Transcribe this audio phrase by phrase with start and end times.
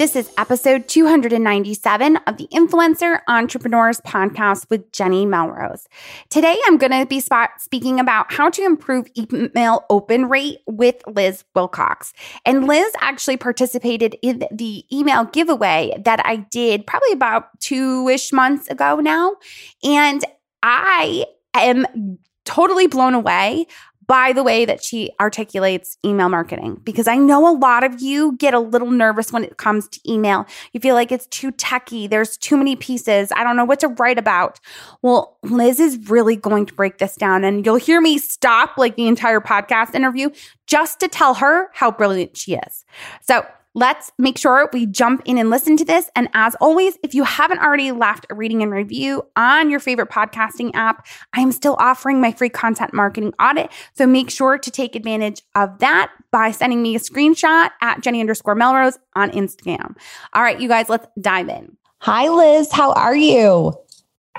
[0.00, 5.86] This is episode 297 of the Influencer Entrepreneurs Podcast with Jenny Melrose.
[6.30, 7.22] Today, I'm going to be
[7.58, 12.14] speaking about how to improve email open rate with Liz Wilcox.
[12.46, 18.32] And Liz actually participated in the email giveaway that I did probably about two ish
[18.32, 19.36] months ago now.
[19.84, 20.24] And
[20.62, 23.66] I am totally blown away
[24.10, 28.36] by the way that she articulates email marketing because I know a lot of you
[28.38, 30.46] get a little nervous when it comes to email.
[30.72, 33.86] You feel like it's too techy, there's too many pieces, I don't know what to
[33.86, 34.58] write about.
[35.00, 38.96] Well, Liz is really going to break this down, and you'll hear me stop like
[38.96, 40.30] the entire podcast interview
[40.66, 42.84] just to tell her how brilliant she is.
[43.20, 46.10] So, Let's make sure we jump in and listen to this.
[46.16, 50.10] And as always, if you haven't already left a reading and review on your favorite
[50.10, 53.70] podcasting app, I am still offering my free content marketing audit.
[53.94, 58.20] So make sure to take advantage of that by sending me a screenshot at Jenny
[58.20, 59.96] underscore Melrose on Instagram.
[60.32, 61.76] All right, you guys, let's dive in.
[62.00, 62.72] Hi, Liz.
[62.72, 63.74] How are you?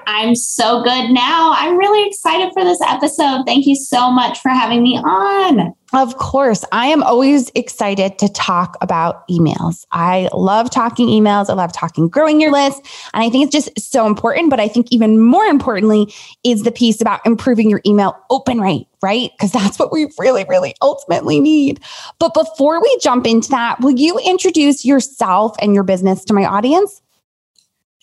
[0.07, 1.53] I'm so good now.
[1.55, 3.43] I'm really excited for this episode.
[3.45, 5.73] Thank you so much for having me on.
[5.93, 9.85] Of course, I am always excited to talk about emails.
[9.91, 11.49] I love talking emails.
[11.49, 12.81] I love talking growing your list.
[13.13, 14.49] And I think it's just so important.
[14.49, 18.87] But I think even more importantly is the piece about improving your email open rate,
[19.03, 19.31] right?
[19.33, 21.81] Because that's what we really, really ultimately need.
[22.19, 26.45] But before we jump into that, will you introduce yourself and your business to my
[26.45, 27.01] audience?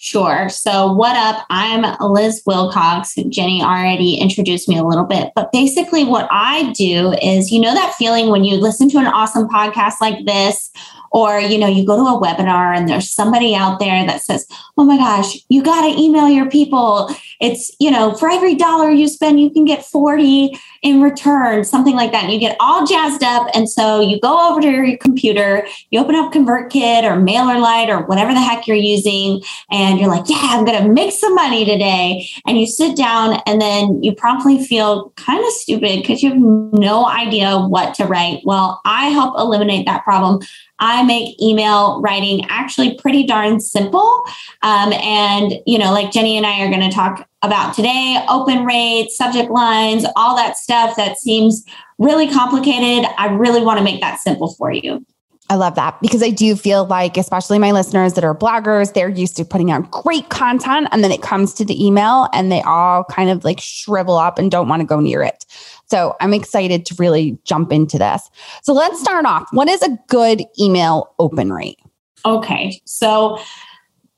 [0.00, 0.48] Sure.
[0.48, 1.44] So, what up?
[1.50, 3.16] I'm Liz Wilcox.
[3.30, 7.74] Jenny already introduced me a little bit, but basically, what I do is you know
[7.74, 10.70] that feeling when you listen to an awesome podcast like this,
[11.10, 14.46] or you know you go to a webinar and there's somebody out there that says
[14.76, 17.10] oh my gosh you got to email your people
[17.40, 21.94] it's you know for every dollar you spend you can get 40 in return something
[21.94, 22.24] like that.
[22.24, 26.00] And you get all jazzed up and so you go over to your computer you
[26.00, 30.38] open up convertkit or mailerlite or whatever the heck you're using and you're like yeah
[30.42, 32.28] i'm going to make some money today.
[32.46, 36.38] And you sit down and then you promptly feel kind of stupid because you have
[36.38, 38.40] no idea what to write.
[38.44, 40.40] Well i help eliminate that problem.
[40.80, 44.24] I make email writing actually pretty darn simple.
[44.62, 48.64] Um, and, you know, like Jenny and I are going to talk about today open
[48.64, 51.64] rates, subject lines, all that stuff that seems
[51.98, 53.08] really complicated.
[53.16, 55.04] I really want to make that simple for you.
[55.50, 59.08] I love that because I do feel like, especially my listeners that are bloggers, they're
[59.08, 60.88] used to putting out great content.
[60.92, 64.38] And then it comes to the email and they all kind of like shrivel up
[64.38, 65.46] and don't want to go near it.
[65.86, 68.28] So I'm excited to really jump into this.
[68.62, 69.48] So let's start off.
[69.52, 71.78] What is a good email open rate?
[72.26, 72.78] Okay.
[72.84, 73.38] So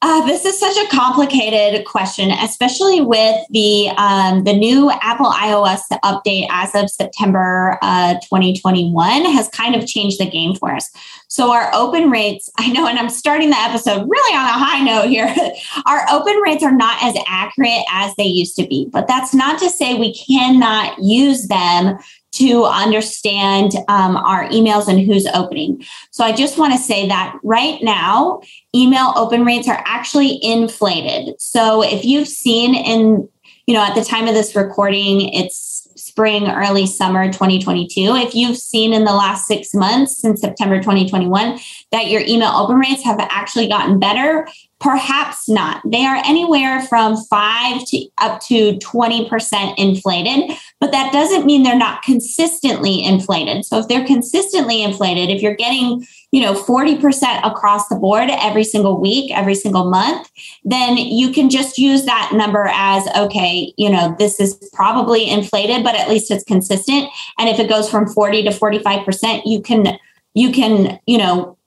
[0.03, 5.83] uh, this is such a complicated question, especially with the um, the new Apple iOS
[6.03, 10.91] update as of September uh, 2021 has kind of changed the game for us.
[11.29, 14.83] So our open rates, I know, and I'm starting the episode really on a high
[14.83, 15.35] note here.
[15.87, 19.61] our open rates are not as accurate as they used to be, but that's not
[19.61, 21.99] to say we cannot use them
[22.33, 25.85] to understand um, our emails and who's opening.
[26.11, 28.41] So I just want to say that right now,
[28.75, 31.41] email open rates are actually inflated.
[31.41, 33.29] So if you've seen in,
[33.67, 38.15] you know, at the time of this recording, it's spring, early summer 2022.
[38.17, 41.59] If you've seen in the last six months since September 2021
[41.93, 44.47] that your email open rates have actually gotten better,
[44.81, 45.83] Perhaps not.
[45.85, 51.77] They are anywhere from 5 to up to 20% inflated, but that doesn't mean they're
[51.77, 53.67] not consistently inflated.
[53.67, 58.65] So if they're consistently inflated, if you're getting, you know, 40% across the board every
[58.65, 60.31] single week, every single month,
[60.65, 65.85] then you can just use that number as okay, you know, this is probably inflated,
[65.85, 67.11] but at least it's consistent.
[67.39, 69.99] And if it goes from 40 to 45%, you can
[70.33, 71.59] you can, you know,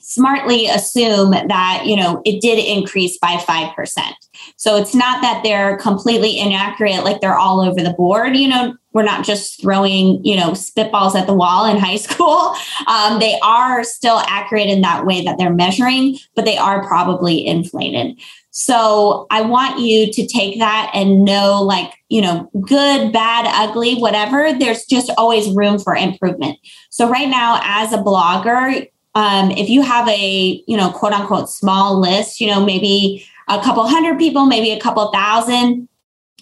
[0.00, 4.12] smartly assume that you know it did increase by 5%
[4.56, 8.74] so it's not that they're completely inaccurate like they're all over the board you know
[8.92, 12.54] we're not just throwing you know spitballs at the wall in high school.
[12.86, 17.46] Um, they are still accurate in that way that they're measuring but they are probably
[17.46, 18.20] inflated.
[18.52, 23.94] So i want you to take that and know like you know good bad ugly
[23.94, 26.58] whatever there's just always room for improvement.
[26.90, 31.50] So right now as a blogger um, if you have a you know quote unquote
[31.50, 35.88] small list you know maybe a couple hundred people maybe a couple thousand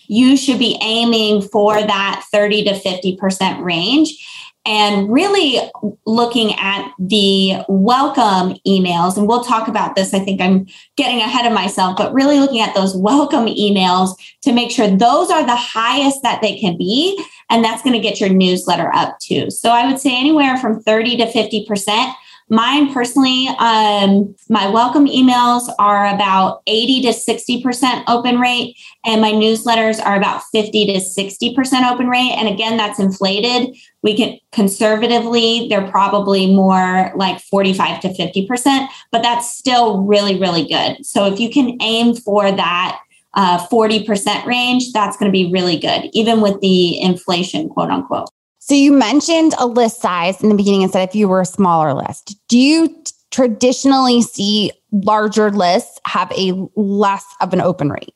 [0.08, 4.26] you should be aiming for that 30 to 50% range
[4.66, 5.60] and really
[6.04, 9.16] looking at the welcome emails.
[9.16, 10.12] And we'll talk about this.
[10.12, 10.66] I think I'm
[10.96, 14.10] getting ahead of myself, but really looking at those welcome emails
[14.42, 17.22] to make sure those are the highest that they can be.
[17.48, 19.50] And that's going to get your newsletter up too.
[19.50, 22.14] So I would say anywhere from 30 to 50%
[22.50, 28.74] Mine personally, um, my welcome emails are about 80 to 60% open rate,
[29.04, 32.32] and my newsletters are about 50 to 60% open rate.
[32.32, 33.76] And again, that's inflated.
[34.02, 40.66] We can conservatively, they're probably more like 45 to 50%, but that's still really, really
[40.66, 41.04] good.
[41.04, 43.00] So if you can aim for that
[43.34, 48.30] uh, 40% range, that's going to be really good, even with the inflation, quote unquote.
[48.58, 51.46] So you mentioned a list size in the beginning and said if you were a
[51.46, 52.36] smaller list.
[52.48, 58.14] Do you traditionally see larger lists have a less of an open rate?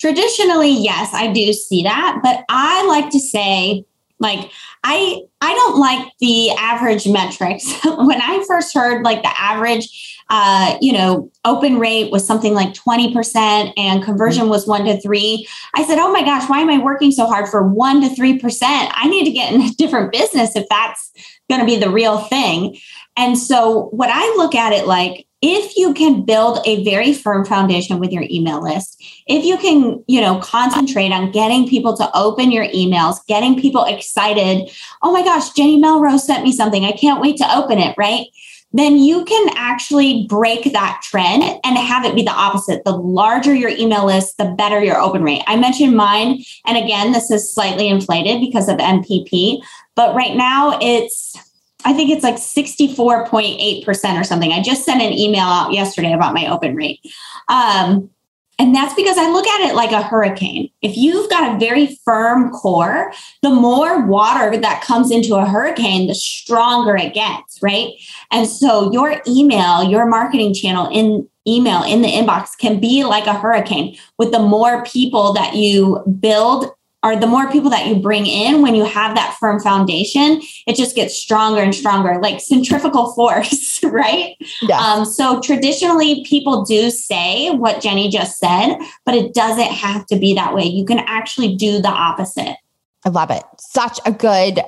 [0.00, 3.84] Traditionally, yes, I do see that, but I like to say
[4.20, 4.50] like
[4.82, 7.72] I I don't like the average metrics.
[7.84, 12.72] when I first heard like the average uh, you know, open rate was something like
[12.72, 15.46] 20% and conversion was one to three.
[15.74, 18.40] I said, oh my gosh, why am I working so hard for one to 3%?
[18.62, 21.12] I need to get in a different business if that's
[21.48, 22.78] going to be the real thing.
[23.16, 27.44] And so, what I look at it like, if you can build a very firm
[27.44, 32.10] foundation with your email list, if you can, you know, concentrate on getting people to
[32.14, 34.70] open your emails, getting people excited,
[35.02, 36.84] oh my gosh, Jenny Melrose sent me something.
[36.84, 38.26] I can't wait to open it, right?
[38.74, 42.84] Then you can actually break that trend and have it be the opposite.
[42.84, 45.44] The larger your email list, the better your open rate.
[45.46, 46.42] I mentioned mine.
[46.66, 49.62] And again, this is slightly inflated because of MPP,
[49.94, 51.36] but right now it's,
[51.84, 54.52] I think it's like 64.8% or something.
[54.52, 57.00] I just sent an email out yesterday about my open rate.
[57.48, 58.10] Um,
[58.58, 60.70] and that's because I look at it like a hurricane.
[60.82, 63.12] If you've got a very firm core,
[63.42, 67.92] the more water that comes into a hurricane, the stronger it gets, right?
[68.30, 73.26] And so your email, your marketing channel in email in the inbox can be like
[73.26, 76.70] a hurricane with the more people that you build
[77.04, 80.74] are the more people that you bring in when you have that firm foundation, it
[80.74, 84.34] just gets stronger and stronger, like centrifugal force, right?
[84.62, 84.80] Yes.
[84.80, 90.16] Um, so traditionally, people do say what Jenny just said, but it doesn't have to
[90.16, 90.64] be that way.
[90.64, 92.56] You can actually do the opposite.
[93.04, 93.42] I love it.
[93.58, 94.60] Such a good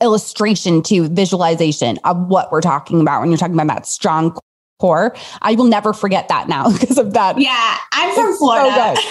[0.00, 4.38] illustration to visualization of what we're talking about when you're talking about that strong
[4.78, 5.14] core.
[5.42, 7.40] I will never forget that now because of that.
[7.40, 8.96] Yeah, I'm from Florida.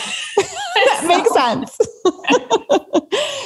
[0.73, 1.77] So that makes sense.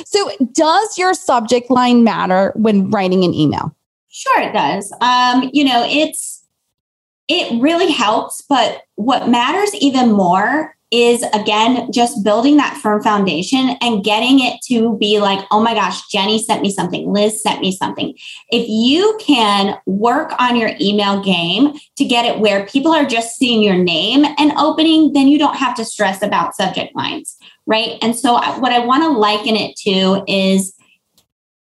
[0.10, 3.75] so, does your subject line matter when writing an email?
[4.08, 4.96] Sure, it does.
[5.02, 6.48] Um, you know, it's
[7.28, 13.75] it really helps, but what matters even more is again just building that firm foundation
[13.81, 17.62] and getting it to be like, oh my gosh, Jenny sent me something, Liz sent
[17.62, 18.13] me something.
[18.50, 23.36] If you can work on your email game to get it where people are just
[23.36, 27.36] seeing your name and opening, then you don't have to stress about subject lines,
[27.66, 27.98] right?
[28.01, 30.74] And so, what I want to liken it to is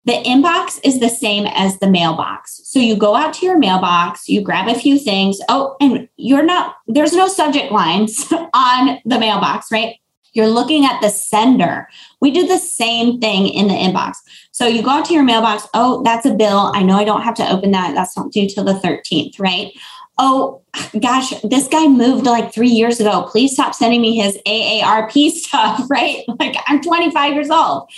[0.05, 2.61] the inbox is the same as the mailbox.
[2.63, 5.39] So you go out to your mailbox, you grab a few things.
[5.49, 9.95] Oh, and you're not, there's no subject lines on the mailbox, right?
[10.33, 11.87] You're looking at the sender.
[12.21, 14.15] We do the same thing in the inbox.
[14.51, 15.67] So you go out to your mailbox.
[15.73, 16.71] Oh, that's a bill.
[16.75, 17.95] I know I don't have to open that.
[17.95, 19.71] That's not due till the 13th, right?
[20.17, 20.61] oh
[21.01, 23.27] gosh, this guy moved like three years ago.
[23.29, 26.23] Please stop sending me his AARP stuff, right?
[26.39, 27.89] Like I'm 25 years old.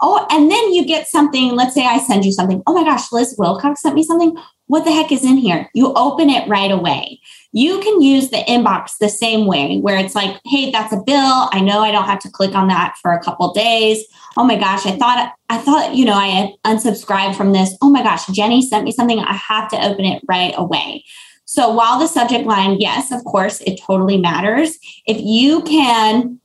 [0.00, 1.54] Oh, and then you get something.
[1.54, 2.62] Let's say I send you something.
[2.66, 4.36] Oh my gosh, Liz Wilcox sent me something.
[4.66, 5.68] What the heck is in here?
[5.74, 7.20] You open it right away.
[7.52, 11.48] You can use the inbox the same way, where it's like, hey, that's a bill.
[11.52, 14.04] I know I don't have to click on that for a couple days.
[14.36, 17.76] Oh my gosh, I thought I thought you know I unsubscribed from this.
[17.82, 19.18] Oh my gosh, Jenny sent me something.
[19.18, 21.04] I have to open it right away.
[21.44, 24.78] So while the subject line, yes, of course, it totally matters.
[25.06, 26.40] If you can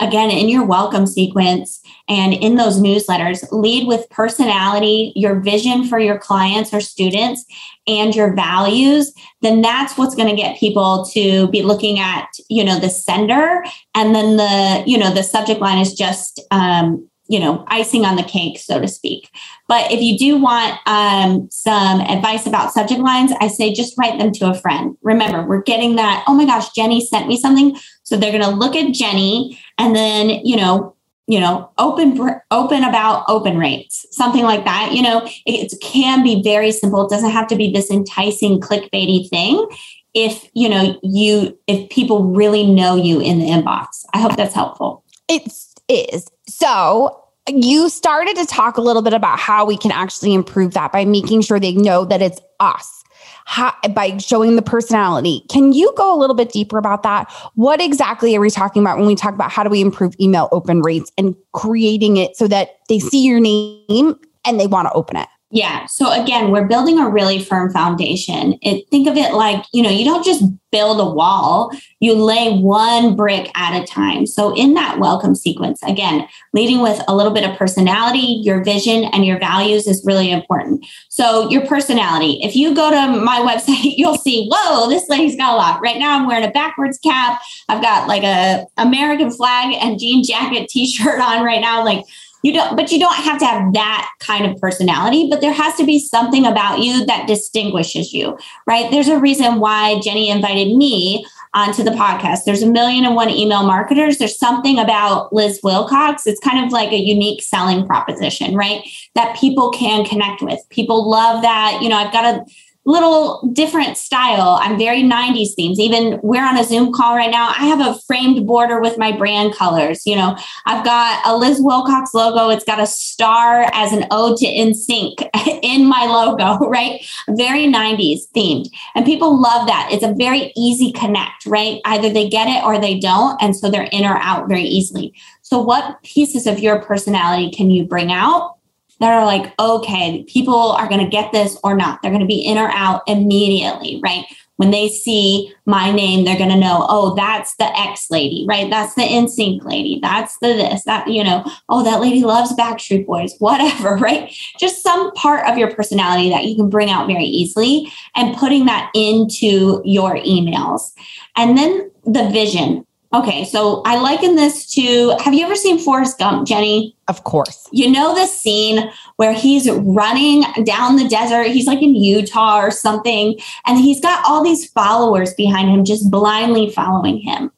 [0.00, 5.98] again in your welcome sequence and in those newsletters lead with personality your vision for
[5.98, 7.44] your clients or students
[7.86, 9.12] and your values
[9.42, 13.62] then that's what's going to get people to be looking at you know the sender.
[13.94, 18.16] And then the you know the subject line is just um, you know icing on
[18.16, 19.30] the cake so to speak.
[19.68, 24.18] But if you do want um, some advice about subject lines i say just write
[24.18, 24.96] them to a friend.
[25.02, 27.76] Remember we're getting that oh my gosh jenny sent me something.
[28.02, 30.94] So they're going to look at jenny and then you know
[31.26, 32.18] you know open
[32.50, 34.92] open about open rates something like that.
[34.92, 37.06] You know it can be very simple.
[37.06, 39.66] It doesn't have to be this enticing clickbaity thing
[40.14, 44.04] if you know you if people really know you in the inbox.
[44.12, 45.04] I hope that's helpful.
[45.28, 45.52] It
[45.88, 46.26] is
[46.58, 50.90] so you started to talk a little bit about how we can actually improve that
[50.90, 53.04] by making sure they know that it's us.
[53.44, 55.44] How, by showing the personality.
[55.50, 57.30] Can you go a little bit deeper about that?
[57.56, 60.48] What exactly are we talking about when we talk about how do we improve email
[60.50, 64.92] open rates and creating it so that they see your name and they want to
[64.94, 65.28] open it?
[65.56, 65.86] Yeah.
[65.86, 68.58] So again, we're building a really firm foundation.
[68.60, 72.58] It, think of it like, you know, you don't just build a wall, you lay
[72.58, 74.26] one brick at a time.
[74.26, 79.04] So in that welcome sequence, again, leading with a little bit of personality, your vision
[79.04, 80.84] and your values is really important.
[81.08, 85.54] So your personality, if you go to my website, you'll see, whoa, this lady's got
[85.54, 85.80] a lot.
[85.80, 87.40] Right now I'm wearing a backwards cap.
[87.70, 91.82] I've got like a American flag and jean jacket t-shirt on right now.
[91.82, 92.04] Like
[92.46, 95.74] you don't but you don't have to have that kind of personality but there has
[95.74, 98.90] to be something about you that distinguishes you right?
[98.90, 102.44] There's a reason why jenny invited me onto the podcast.
[102.44, 104.18] There's a million and one email marketers.
[104.18, 106.26] There's something about liz wilcox.
[106.26, 108.86] It's kind of like a unique selling proposition right?
[109.14, 110.60] That people can connect with.
[110.70, 111.80] People love that.
[111.82, 112.44] You know i've got a
[112.86, 114.58] little different style.
[114.60, 115.80] I'm very 90s themes.
[115.80, 117.48] Even we're on a Zoom call right now.
[117.48, 120.06] I have a framed border with my brand colors.
[120.06, 122.48] You know, I've got a Liz Wilcox logo.
[122.48, 125.28] It's got a star as an ode to NSYNC
[125.62, 127.04] in my logo, right?
[127.30, 128.70] Very 90s themed.
[128.94, 129.88] And people love that.
[129.90, 131.80] It's a very easy connect, right?
[131.84, 133.40] Either they get it or they don't.
[133.42, 135.12] And so they're in or out very easily.
[135.42, 138.55] So, what pieces of your personality can you bring out?
[139.00, 142.00] That are like, okay, people are going to get this or not.
[142.00, 144.24] They're going to be in or out immediately, right?
[144.56, 148.70] When they see my name, they're going to know, oh, that's the ex lady, right?
[148.70, 149.98] That's the NSYNC lady.
[150.00, 154.34] That's the this, that, you know, oh, that lady loves Backstreet Boys, whatever, right?
[154.58, 158.64] Just some part of your personality that you can bring out very easily and putting
[158.64, 160.92] that into your emails.
[161.36, 162.86] And then the vision.
[163.16, 166.94] Okay, so I liken this to have you ever seen Forrest Gump, Jenny?
[167.08, 167.66] Of course.
[167.72, 171.46] You know the scene where he's running down the desert.
[171.46, 176.10] He's like in Utah or something, and he's got all these followers behind him just
[176.10, 177.50] blindly following him.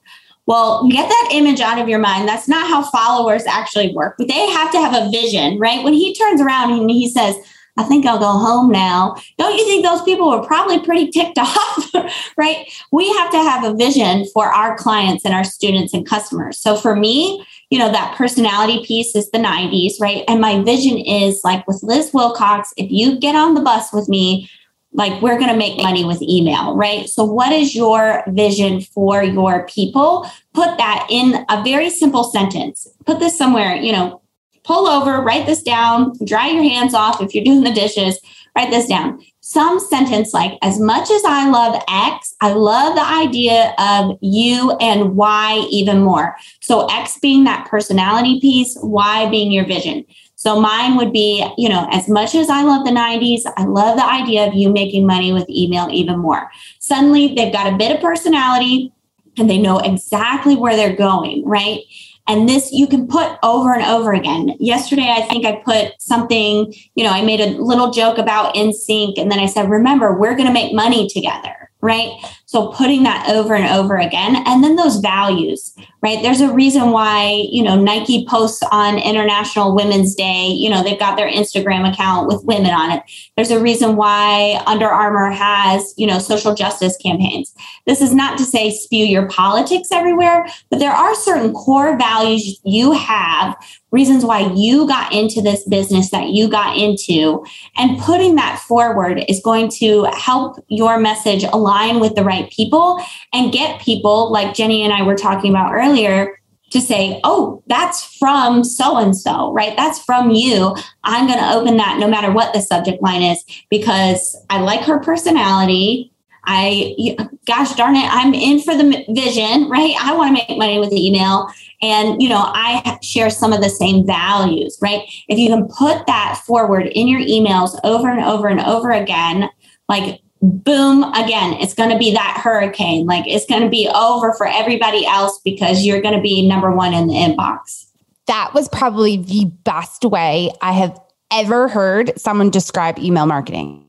[0.46, 2.28] Well, get that image out of your mind.
[2.28, 4.14] That's not how followers actually work.
[4.18, 5.82] They have to have a vision, right?
[5.82, 7.34] When he turns around and he says,
[7.78, 9.14] I think I'll go home now.
[9.38, 11.90] Don't you think those people were probably pretty ticked off?
[12.36, 12.66] right?
[12.90, 16.58] We have to have a vision for our clients and our students and customers.
[16.58, 20.24] So for me, you know, that personality piece is the 90s, right?
[20.26, 24.08] And my vision is like with Liz Wilcox, if you get on the bus with
[24.08, 24.50] me,
[24.92, 27.08] like we're going to make money with email, right?
[27.08, 30.28] So, what is your vision for your people?
[30.54, 32.88] Put that in a very simple sentence.
[33.04, 34.22] Put this somewhere, you know,
[34.68, 38.20] pull over, write this down, dry your hands off if you're doing the dishes,
[38.54, 39.18] write this down.
[39.40, 44.72] Some sentence like, as much as I love X, I love the idea of you
[44.72, 46.36] and Y even more.
[46.60, 50.04] So, X being that personality piece, Y being your vision.
[50.36, 53.96] So, mine would be, you know, as much as I love the 90s, I love
[53.96, 56.50] the idea of you making money with email even more.
[56.78, 58.92] Suddenly, they've got a bit of personality
[59.38, 61.80] and they know exactly where they're going, right?
[62.28, 64.54] And this you can put over and over again.
[64.60, 69.18] Yesterday, I think I put something, you know, I made a little joke about NSYNC.
[69.18, 72.10] And then I said, remember, we're going to make money together, right?
[72.46, 74.36] So putting that over and over again.
[74.46, 76.20] And then those values, right?
[76.22, 80.98] There's a reason why, you know, Nike posts on International Women's Day, you know, they've
[80.98, 83.02] got their Instagram account with women on it.
[83.36, 87.54] There's a reason why Under Armour has, you know, social justice campaigns.
[87.86, 92.60] This is not to say spew your politics everywhere, but there are certain core values
[92.64, 93.56] you have
[93.90, 97.44] reasons why you got into this business that you got into
[97.76, 103.02] and putting that forward is going to help your message align with the right people
[103.32, 106.38] and get people like Jenny and I were talking about earlier
[106.70, 109.76] to say, oh, that's from so and so, right?
[109.76, 110.76] That's from you.
[111.04, 114.80] I'm going to open that no matter what the subject line is because I like
[114.80, 116.12] her personality.
[116.50, 119.94] I, gosh darn it, I'm in for the vision, right?
[120.00, 121.48] I want to make money with email.
[121.82, 125.02] And, you know, I share some of the same values, right?
[125.28, 129.50] If you can put that forward in your emails over and over and over again,
[129.88, 134.32] like boom again it's going to be that hurricane like it's going to be over
[134.34, 137.86] for everybody else because you're going to be number one in the inbox
[138.28, 140.96] that was probably the best way i have
[141.32, 143.84] ever heard someone describe email marketing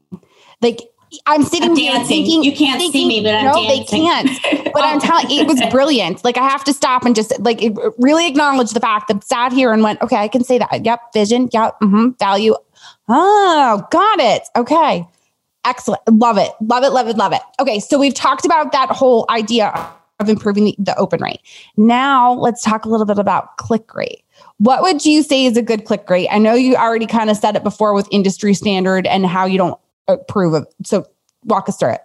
[0.62, 0.80] like
[1.26, 4.04] I'm sitting I'm here thinking you can't thinking, see me, but I'm no, dancing.
[4.04, 4.74] they can't.
[4.74, 6.24] But I'm telling it was brilliant.
[6.24, 7.62] Like I have to stop and just like
[7.98, 10.86] really acknowledge the fact that sat here and went, okay, I can say that.
[10.86, 11.50] Yep, vision.
[11.52, 12.56] Yep, mm-hmm, value.
[13.08, 14.44] Oh, got it.
[14.56, 15.08] Okay.
[15.66, 16.02] Excellent.
[16.12, 16.52] Love it.
[16.62, 16.90] Love it.
[16.92, 17.18] Love it.
[17.18, 17.42] Love it.
[17.60, 17.80] Okay.
[17.80, 21.42] So we've talked about that whole idea of improving the, the open rate.
[21.76, 24.24] Now let's talk a little bit about click rate.
[24.58, 26.28] what would you say is a good click rate?
[26.30, 29.58] I know you already kind of said it before with industry standard and how you
[29.58, 29.80] don't
[30.14, 30.68] approve of.
[30.84, 31.06] So
[31.46, 32.02] walk us through it.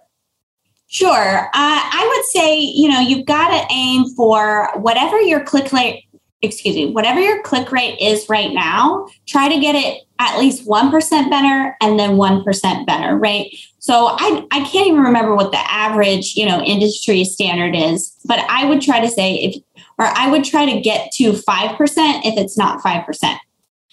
[0.87, 1.47] Sure.
[1.47, 6.05] Uh, I would say, you know, you've got to aim for whatever your click rate,
[6.41, 10.65] excuse me, whatever your click rate is right now, try to get it at least
[10.65, 13.53] 1% better and then 1% better, right?
[13.79, 18.39] So I, I can't even remember what the average, you know, industry standard is, but
[18.49, 19.55] I would try to say if,
[19.97, 21.77] or I would try to get to 5%
[22.23, 23.37] if it's not 5%.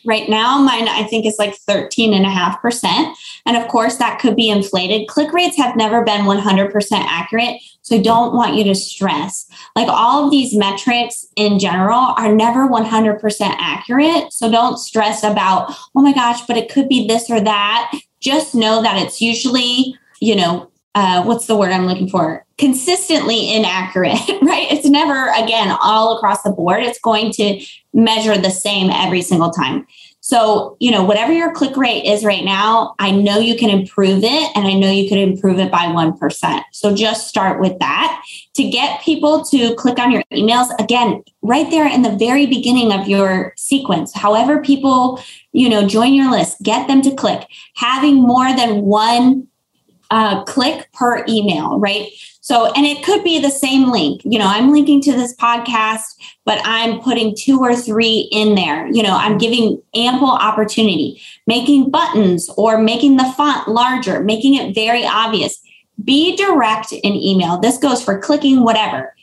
[0.04, 3.14] Right now, mine I think is like 13.5%.
[3.46, 5.08] And of course, that could be inflated.
[5.08, 7.60] Click rates have never been 100% accurate.
[7.82, 9.48] So I don't want you to stress.
[9.76, 14.32] Like all of these metrics in general are never 100% accurate.
[14.32, 17.92] So don't stress about, oh my gosh, but it could be this or that.
[18.20, 22.44] Just know that it's usually, you know, uh, what's the word I'm looking for?
[22.58, 24.70] Consistently inaccurate, right?
[24.70, 26.82] It's never, again, all across the board.
[26.82, 29.86] It's going to measure the same every single time.
[30.24, 34.22] So, you know, whatever your click rate is right now, I know you can improve
[34.22, 36.62] it and I know you could improve it by 1%.
[36.70, 38.22] So just start with that
[38.54, 40.68] to get people to click on your emails.
[40.78, 45.20] Again, right there in the very beginning of your sequence, however people,
[45.50, 47.48] you know, join your list, get them to click.
[47.74, 49.48] Having more than one
[50.12, 52.08] uh, click per email, right?
[52.42, 54.20] So, and it could be the same link.
[54.24, 56.02] You know, I'm linking to this podcast,
[56.44, 58.86] but I'm putting two or three in there.
[58.88, 64.74] You know, I'm giving ample opportunity, making buttons or making the font larger, making it
[64.74, 65.58] very obvious.
[66.04, 67.58] Be direct in email.
[67.58, 69.14] This goes for clicking whatever.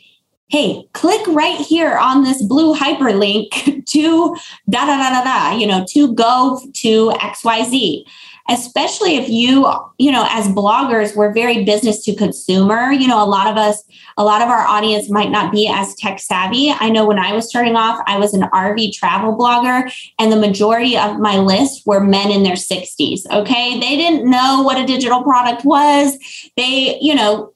[0.48, 4.36] Hey, click right here on this blue hyperlink to
[4.68, 8.06] da da da da da, you know, to go to XYZ
[8.50, 12.92] especially if you you know as bloggers we're very business to consumer.
[12.92, 13.84] You know a lot of us
[14.18, 16.72] a lot of our audience might not be as tech savvy.
[16.72, 20.36] I know when i was starting off i was an rv travel blogger and the
[20.36, 23.80] majority of my list were men in their 60s okay?
[23.80, 26.18] They didn't know what a digital product was.
[26.58, 27.54] They you know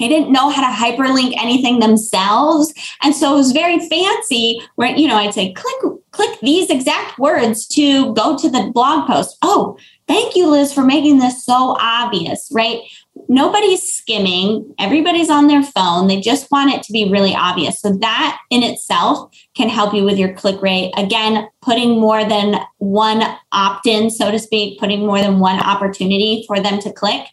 [0.00, 2.72] they didn't know how to hyperlink anything themselves.
[3.02, 5.76] And so it was very fancy where, you know, I'd say, click,
[6.10, 9.36] click these exact words to go to the blog post.
[9.42, 9.76] Oh,
[10.08, 12.80] thank you, Liz, for making this so obvious, right?
[13.28, 16.08] Nobody's skimming, everybody's on their phone.
[16.08, 17.80] They just want it to be really obvious.
[17.80, 20.92] So that in itself can help you with your click rate.
[20.96, 26.44] Again, putting more than one opt in, so to speak, putting more than one opportunity
[26.46, 27.26] for them to click.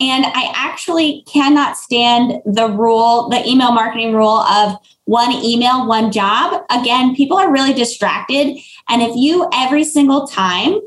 [0.00, 6.12] And I actually cannot stand the rule, the email marketing rule of one email, one
[6.12, 6.64] job.
[6.70, 8.58] Again, people are really distracted.
[8.88, 10.80] And if you every single time,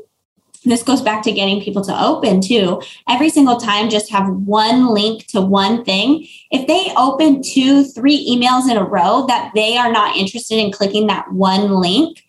[0.64, 2.80] this goes back to getting people to open too.
[3.08, 6.26] Every single time, just have one link to one thing.
[6.50, 10.72] If they open two, three emails in a row that they are not interested in
[10.72, 12.24] clicking that one link,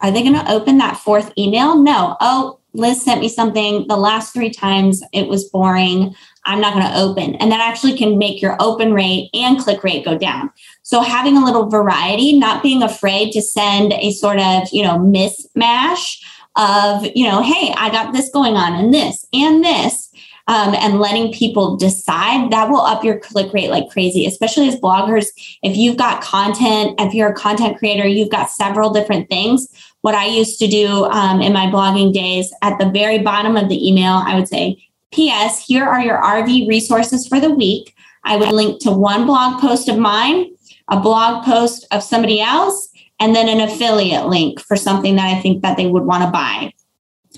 [0.00, 1.76] are they going to open that fourth email?
[1.76, 2.16] No.
[2.20, 5.02] Oh, Liz sent me something the last three times.
[5.12, 6.14] It was boring.
[6.46, 7.34] I'm not going to open.
[7.36, 10.50] And that actually can make your open rate and click rate go down.
[10.82, 14.98] So having a little variety, not being afraid to send a sort of, you know,
[14.98, 16.22] mismatch
[16.56, 20.08] of, you know, hey, I got this going on and this and this.
[20.48, 24.74] Um, and letting people decide that will up your click rate like crazy, especially as
[24.74, 25.28] bloggers.
[25.62, 29.68] If you've got content, if you're a content creator, you've got several different things
[30.02, 33.68] what I used to do um, in my blogging days, at the very bottom of
[33.68, 34.82] the email, I would say,
[35.12, 35.66] P.S.
[35.66, 37.94] Here are your RV resources for the week.
[38.24, 40.54] I would link to one blog post of mine,
[40.88, 45.40] a blog post of somebody else, and then an affiliate link for something that I
[45.40, 46.72] think that they would want to buy.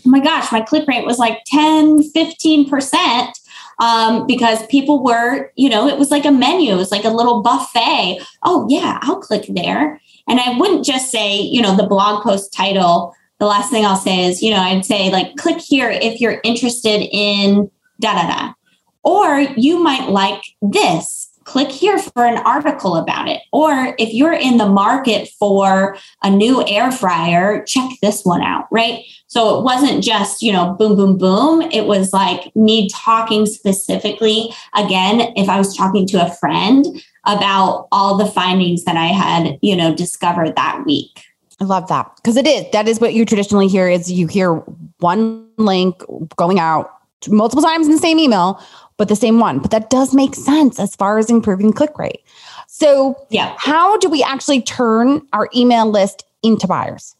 [0.04, 3.32] Oh my gosh, my click rate was like 10, 15%.
[3.78, 7.10] Um, because people were, you know, it was like a menu, it was like a
[7.10, 8.20] little buffet.
[8.44, 10.00] Oh, yeah, I'll click there.
[10.28, 13.14] And I wouldn't just say, you know, the blog post title.
[13.38, 16.40] The last thing I'll say is, you know, I'd say like click here if you're
[16.44, 18.52] interested in da da da.
[19.04, 21.28] Or you might like this.
[21.44, 23.40] Click here for an article about it.
[23.52, 28.68] Or if you're in the market for a new air fryer, check this one out,
[28.70, 29.04] right?
[29.26, 31.62] So it wasn't just, you know, boom, boom, boom.
[31.62, 34.54] It was like me talking specifically.
[34.74, 36.86] Again, if I was talking to a friend,
[37.24, 41.24] about all the findings that I had, you know, discovered that week.
[41.60, 44.54] I love that because it is that is what you traditionally hear is you hear
[44.98, 46.02] one link
[46.36, 46.90] going out
[47.28, 48.60] multiple times in the same email,
[48.96, 49.60] but the same one.
[49.60, 52.24] But that does make sense as far as improving click rate.
[52.66, 57.14] So, yeah, how do we actually turn our email list into buyers?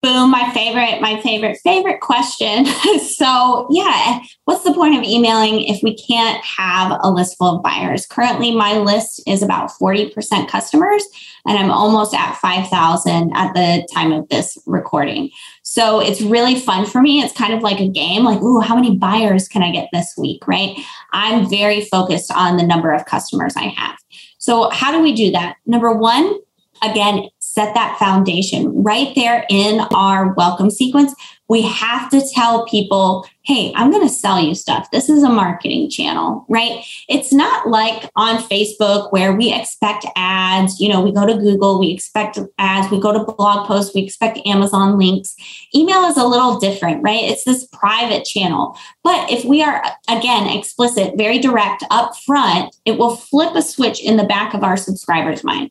[0.00, 2.66] Boom, my favorite, my favorite, favorite question.
[3.00, 7.62] so, yeah, what's the point of emailing if we can't have a list full of
[7.64, 8.06] buyers?
[8.06, 11.04] Currently, my list is about 40% customers,
[11.48, 15.30] and I'm almost at 5,000 at the time of this recording.
[15.64, 17.20] So, it's really fun for me.
[17.20, 20.14] It's kind of like a game like, ooh, how many buyers can I get this
[20.16, 20.78] week, right?
[21.12, 23.98] I'm very focused on the number of customers I have.
[24.38, 25.56] So, how do we do that?
[25.66, 26.38] Number one,
[26.82, 31.14] again, set that foundation right there in our welcome sequence.
[31.48, 34.90] We have to tell people, hey, I'm going to sell you stuff.
[34.90, 36.84] This is a marketing channel, right?
[37.08, 40.78] It's not like on Facebook where we expect ads.
[40.78, 44.02] You know, we go to Google, we expect ads, we go to blog posts, we
[44.02, 45.34] expect Amazon links.
[45.74, 47.24] Email is a little different, right?
[47.24, 48.76] It's this private channel.
[49.02, 54.02] But if we are, again, explicit, very direct up front, it will flip a switch
[54.04, 55.70] in the back of our subscribers' mind.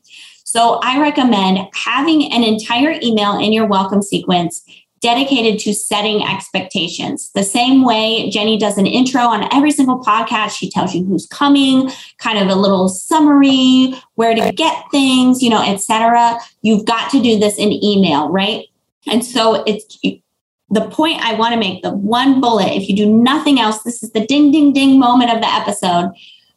[0.57, 4.63] So I recommend having an entire email in your welcome sequence
[5.01, 7.29] dedicated to setting expectations.
[7.35, 11.27] The same way Jenny does an intro on every single podcast, she tells you who's
[11.27, 16.39] coming, kind of a little summary, where to get things, you know, etc.
[16.63, 18.65] You've got to do this in email, right?
[19.05, 23.05] And so it's the point I want to make, the one bullet, if you do
[23.05, 26.13] nothing else, this is the ding ding ding moment of the episode.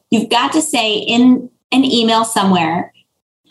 [0.08, 2.94] You've got to say in an email somewhere,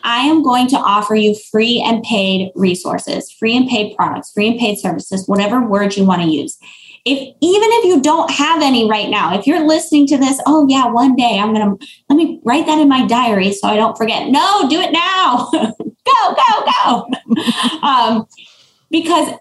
[0.02, 4.48] I am going to offer you free and paid resources, free and paid products, free
[4.48, 6.58] and paid services, whatever word you want to use.
[7.04, 10.66] If even if you don't have any right now, if you're listening to this, oh
[10.68, 11.76] yeah, one day I'm gonna
[12.10, 14.28] let me write that in my diary so I don't forget.
[14.28, 15.48] No, do it now.
[15.52, 17.82] go, go, go.
[17.82, 18.26] um,
[18.90, 19.34] because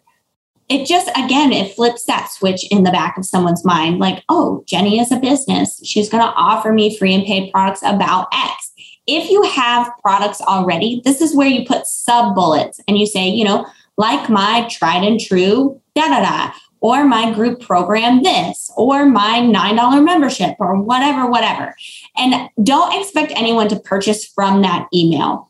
[0.69, 4.63] it just again it flips that switch in the back of someone's mind like oh
[4.67, 8.68] jenny is a business she's going to offer me free and paid products about x
[9.17, 13.27] if you have products already, this is where you put sub bullets and you say,
[13.27, 13.65] you know,
[13.97, 19.39] like my tried and true, da da da, or my group program this, or my
[19.41, 21.75] $9 membership, or whatever, whatever.
[22.17, 25.49] And don't expect anyone to purchase from that email.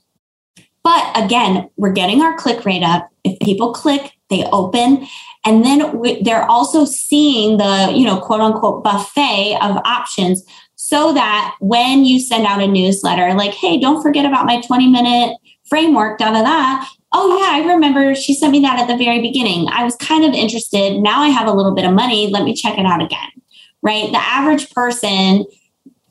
[0.83, 3.09] But again, we're getting our click rate up.
[3.23, 5.07] If people click, they open,
[5.45, 10.43] and then we, they're also seeing the, you know, quote unquote buffet of options
[10.89, 14.87] so that when you send out a newsletter, like, hey, don't forget about my 20
[14.87, 16.85] minute framework, da da da.
[17.11, 19.67] Oh, yeah, I remember she sent me that at the very beginning.
[19.69, 20.99] I was kind of interested.
[20.99, 22.31] Now I have a little bit of money.
[22.31, 23.29] Let me check it out again.
[23.83, 24.11] Right.
[24.11, 25.45] The average person,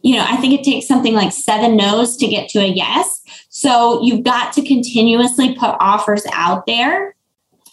[0.03, 3.21] you know, I think it takes something like seven no's to get to a yes.
[3.49, 7.17] So you've got to continuously put offers out there.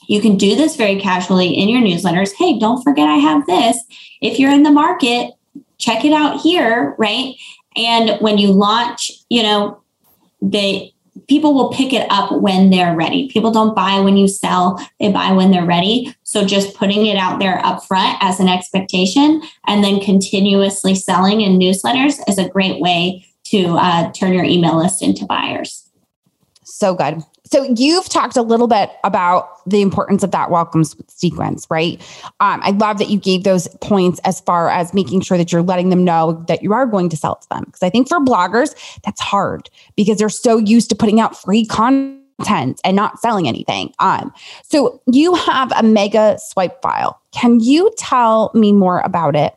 [0.08, 2.34] You can do this very casually in your newsletters.
[2.36, 3.78] Hey, don't forget I have this.
[4.22, 5.35] If you're in the market,
[5.78, 7.36] check it out here, right?
[7.76, 9.82] And when you launch, you know,
[10.42, 10.94] they
[11.28, 13.30] people will pick it up when they're ready.
[13.30, 16.16] People don't buy when you sell, they buy when they're ready.
[16.24, 21.42] So just putting it out there up front as an expectation and then continuously selling
[21.42, 25.90] in newsletters is a great way to uh, turn your email list into buyers.
[26.64, 27.24] So good.
[27.46, 32.02] So you've talked a little bit about the importance of that welcome sequence, right?
[32.40, 35.62] Um, I love that you gave those points as far as making sure that you're
[35.62, 37.64] letting them know that you are going to sell to them.
[37.66, 41.66] Because I think for bloggers, that's hard because they're so used to putting out free
[41.66, 43.94] content and not selling anything.
[44.00, 47.22] Um, so you have a mega swipe file.
[47.32, 49.54] Can you tell me more about it?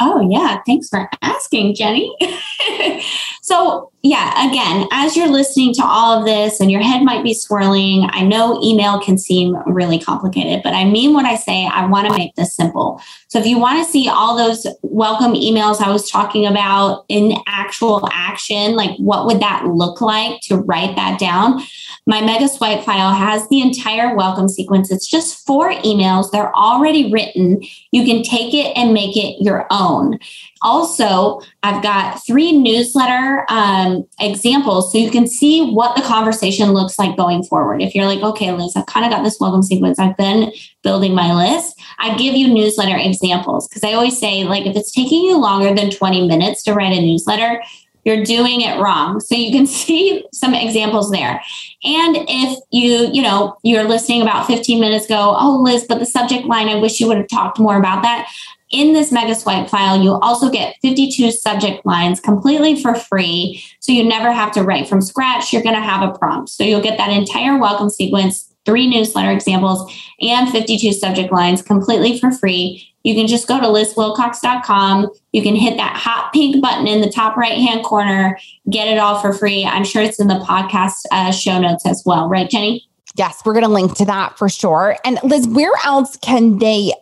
[0.00, 0.60] Oh, yeah.
[0.66, 2.12] Thanks for asking, Jenny.
[3.42, 7.32] so, yeah, again, as you're listening to all of this and your head might be
[7.32, 11.66] swirling, I know email can seem really complicated, but I mean what I say.
[11.66, 13.00] I want to make this simple.
[13.28, 17.36] So, if you want to see all those welcome emails I was talking about in
[17.46, 21.62] actual action, like what would that look like to write that down?
[22.04, 24.90] My mega swipe file has the entire welcome sequence.
[24.90, 27.62] It's just four emails, they're already written.
[27.92, 30.18] You can take it and make it your own.
[30.62, 36.72] Also, I've got three newsletter um, Um, examples so you can see what the conversation
[36.72, 37.82] looks like going forward.
[37.82, 40.52] If you're like, okay, Liz, I've kind of got this welcome sequence, I've been
[40.82, 44.92] building my list, I give you newsletter examples because I always say, like, if it's
[44.92, 47.62] taking you longer than 20 minutes to write a newsletter,
[48.04, 49.20] you're doing it wrong.
[49.20, 51.42] So you can see some examples there.
[51.84, 56.06] And if you, you know, you're listening about 15 minutes ago, oh, Liz, but the
[56.06, 58.28] subject line, I wish you would have talked more about that
[58.72, 63.62] in this mega swipe file, you also get 52 subject lines completely for free.
[63.80, 65.52] So you never have to write from scratch.
[65.52, 66.50] You're going to have a prompt.
[66.50, 72.18] So you'll get that entire welcome sequence, three newsletter examples, and 52 subject lines completely
[72.18, 72.88] for free.
[73.04, 75.08] You can just go to lizwilcox.com.
[75.32, 78.38] You can hit that hot pink button in the top right hand corner,
[78.70, 79.64] get it all for free.
[79.64, 82.88] I'm sure it's in the podcast uh, show notes as well, right, Jenny?
[83.16, 84.96] Yes, we're going to link to that for sure.
[85.04, 86.92] And Liz, where else can they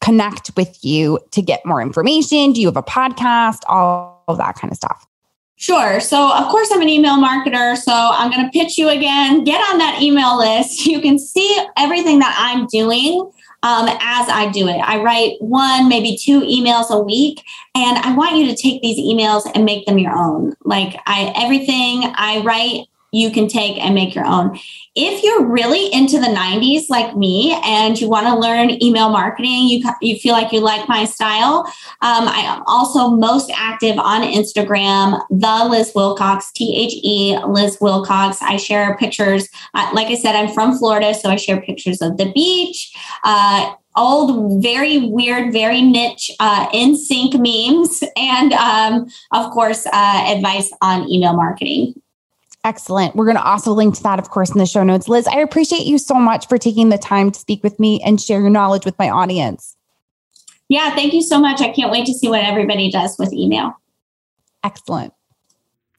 [0.00, 2.52] connect with you to get more information?
[2.52, 3.60] Do you have a podcast?
[3.68, 5.06] All of that kind of stuff.
[5.56, 6.00] Sure.
[6.00, 7.76] So, of course, I'm an email marketer.
[7.76, 9.44] So, I'm going to pitch you again.
[9.44, 10.86] Get on that email list.
[10.90, 13.30] You can see everything that I'm doing
[13.62, 14.78] um, as I do it.
[14.78, 18.98] I write one, maybe two emails a week, and I want you to take these
[18.98, 20.54] emails and make them your own.
[20.64, 24.58] Like I, everything I write you can take and make your own.
[24.94, 29.68] If you're really into the 90s like me and you want to learn email marketing,
[29.68, 31.64] you, you feel like you like my style,
[32.02, 37.78] um, I am also most active on Instagram, the Liz Wilcox, T H E, Liz
[37.80, 38.42] Wilcox.
[38.42, 39.48] I share pictures.
[39.74, 42.96] Uh, like I said, I'm from Florida, so I share pictures of the beach.
[43.24, 50.72] Uh, old, very weird, very niche uh, sync memes, and um, of course, uh, advice
[50.80, 51.94] on email marketing.
[52.62, 53.16] Excellent.
[53.16, 55.08] We're going to also link to that, of course, in the show notes.
[55.08, 58.20] Liz, I appreciate you so much for taking the time to speak with me and
[58.20, 59.76] share your knowledge with my audience.
[60.68, 61.60] Yeah, thank you so much.
[61.60, 63.72] I can't wait to see what everybody does with email.
[64.62, 65.14] Excellent.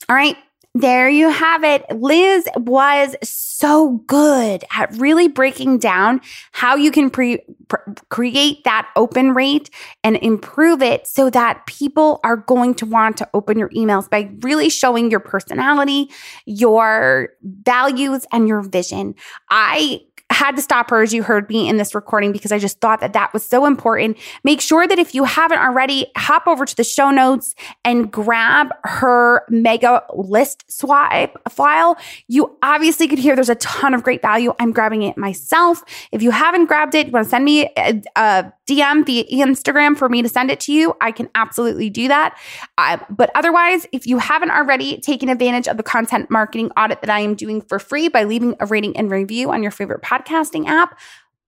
[0.07, 0.37] All right.
[0.73, 1.83] There you have it.
[1.91, 6.21] Liz was so good at really breaking down
[6.53, 9.69] how you can pre- pr- create that open rate
[10.01, 14.31] and improve it so that people are going to want to open your emails by
[14.39, 16.09] really showing your personality,
[16.45, 19.13] your values, and your vision.
[19.49, 19.99] I
[20.41, 22.99] had to stop her as you heard me in this recording because I just thought
[23.01, 24.17] that that was so important.
[24.43, 27.53] Make sure that if you haven't already, hop over to the show notes
[27.85, 31.95] and grab her mega list swipe file.
[32.27, 34.51] You obviously could hear there's a ton of great value.
[34.57, 35.83] I'm grabbing it myself.
[36.11, 39.97] If you haven't grabbed it, you want to send me a, a DM via Instagram
[39.97, 42.37] for me to send it to you, I can absolutely do that.
[42.77, 47.09] Uh, but otherwise, if you haven't already taken advantage of the content marketing audit that
[47.09, 50.67] I am doing for free by leaving a rating and review on your favorite podcasting
[50.67, 50.97] app,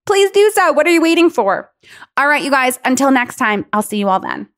[0.05, 0.71] please do so.
[0.73, 1.71] What are you waiting for?
[2.17, 4.49] All right, you guys, until next time, I'll see you all then.